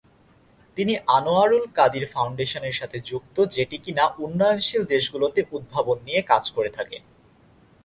তিনি 0.77 0.93
আনোয়ারুল 1.09 1.65
কাদির 1.77 2.05
ফাউন্ডেশনের 2.13 2.77
সাথেও 2.79 3.05
যুক্ত 3.09 3.35
যেটি 3.55 3.77
কিনা 3.77 4.03
উন্নয়নশীল 4.19 4.81
দেশগুলোতে 4.85 5.41
উদ্ভাবন 5.51 5.97
নিয়ে 6.05 6.21
কাজ 6.31 6.43
করে 6.55 6.69
থাকে। 6.77 6.97